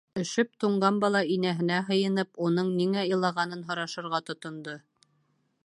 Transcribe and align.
Өшөп-туңған 0.19 0.95
бала 1.03 1.19
инәһенә 1.33 1.81
һыйынып, 1.89 2.31
уның 2.47 2.71
ниңә 2.79 3.05
илағанын 3.13 3.61
һорашырға 3.69 4.23
тотондо. 4.31 4.75